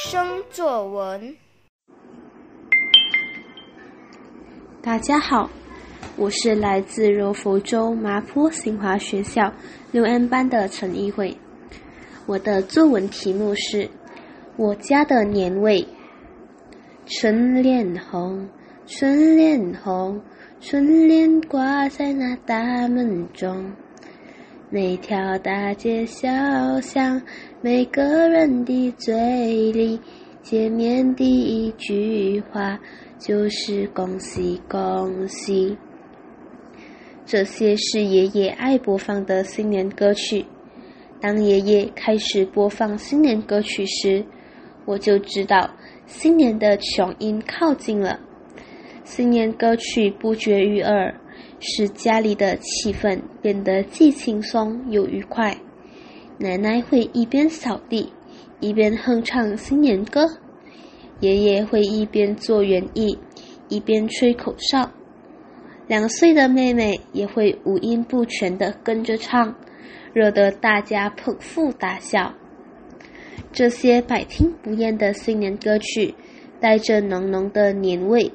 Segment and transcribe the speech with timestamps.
[0.00, 1.34] 生作文。
[4.80, 5.50] 大家好，
[6.16, 9.52] 我是来自柔佛州麻坡新华学校
[9.90, 11.36] 六 N 班的陈一慧。
[12.26, 13.86] 我的作文题目是
[14.56, 15.82] 《我家的年味》。
[17.06, 18.48] 春联红，
[18.86, 20.22] 春联红，
[20.60, 23.72] 春联挂在那大门中。
[24.70, 26.28] 每条大街小
[26.82, 27.22] 巷，
[27.62, 29.98] 每个人的嘴里，
[30.42, 32.78] 见面第一句话
[33.18, 35.74] 就是“恭喜恭喜”。
[37.24, 40.44] 这些是爷爷爱播放的新年歌曲。
[41.18, 44.22] 当爷爷开始播放新年歌曲时，
[44.84, 45.70] 我就知道
[46.04, 48.20] 新年的雄音靠近了。
[49.02, 51.18] 新年歌曲不绝于耳。
[51.60, 55.56] 使家里的气氛变得既轻松又愉快。
[56.38, 58.12] 奶奶会一边扫地，
[58.60, 60.22] 一边哼唱新年歌；
[61.20, 63.18] 爷爷会一边做园艺，
[63.68, 64.90] 一边吹口哨。
[65.88, 69.54] 两岁的妹妹也会五音不全地跟着唱，
[70.12, 72.34] 惹得大家捧腹大笑。
[73.50, 76.14] 这些百听不厌的新年歌曲，
[76.60, 78.30] 带着浓浓的年味。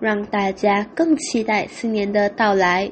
[0.00, 2.90] 让大家更期待新年的到来。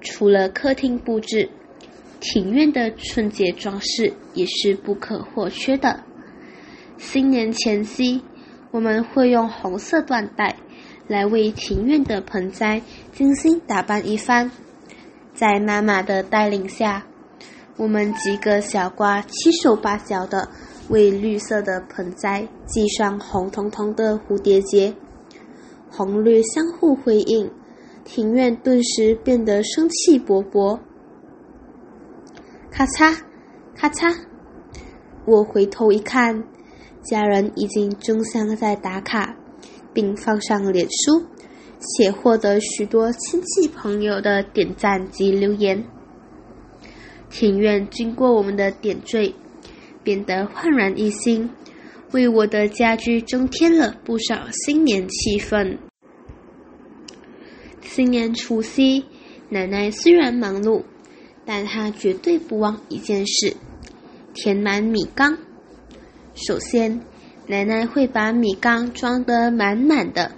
[0.00, 1.48] 除了客厅布置，
[2.18, 6.02] 庭院的春节装饰也是不可或缺的。
[6.96, 8.22] 新年前夕，
[8.70, 10.56] 我们会用红色缎带
[11.06, 12.80] 来为庭院的盆栽
[13.12, 14.50] 精心打扮一番。
[15.34, 17.04] 在妈妈的带领下，
[17.76, 20.48] 我们几个小瓜七手八脚的
[20.88, 24.94] 为绿色的盆栽系上红彤彤的蝴蝶结。
[25.94, 27.50] 红绿相互辉映，
[28.02, 30.80] 庭院顿时变得生气勃勃。
[32.70, 33.14] 咔嚓，
[33.76, 34.10] 咔嚓！
[35.26, 36.44] 我回头一看，
[37.02, 39.36] 家人已经争相在打卡，
[39.92, 41.26] 并放上脸书，
[41.78, 45.84] 且获得许多亲戚朋友的点赞及留言。
[47.28, 49.34] 庭院经过我们的点缀，
[50.02, 51.50] 变得焕然一新。
[52.12, 55.78] 为我的家居增添了不少新年气氛。
[57.80, 59.04] 新年除夕，
[59.48, 60.82] 奶奶虽然忙碌，
[61.44, 63.56] 但她绝对不忘一件事：
[64.34, 65.36] 填满米缸。
[66.34, 67.00] 首先，
[67.46, 70.32] 奶奶会把米缸装得满满的。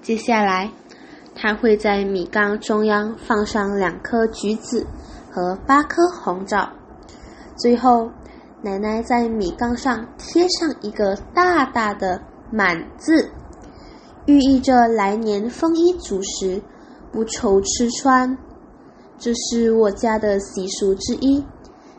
[0.00, 0.70] 接下来，
[1.34, 4.86] 她会在米缸中央放上两颗橘子
[5.30, 6.72] 和八颗红枣。
[7.56, 8.10] 最后，
[8.64, 12.18] 奶奶在米缸上贴上一个大大的
[12.50, 13.28] “满”字，
[14.24, 16.62] 寓意着来年丰衣足食、
[17.12, 18.38] 不愁吃穿。
[19.18, 21.44] 这是我家的习俗之一，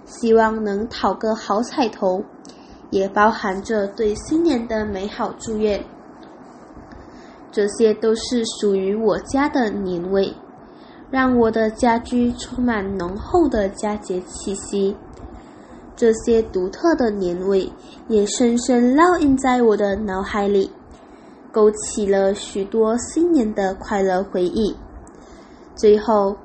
[0.05, 2.23] 希望能讨个好彩头，
[2.89, 5.85] 也包含着对新年的美好祝愿。
[7.51, 10.33] 这些都是属于我家的年味，
[11.11, 14.97] 让我的家居充满浓厚的佳节气息。
[15.95, 17.71] 这些独特的年味
[18.09, 20.69] 也深深烙印在我的脑海里，
[21.51, 24.75] 勾起了许多新年的快乐回忆。
[25.75, 26.35] 最后，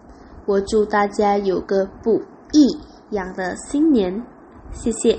[0.47, 2.22] 我祝大家有个不
[2.53, 2.78] 一
[3.11, 4.25] 样的新年，
[4.72, 5.19] 谢谢。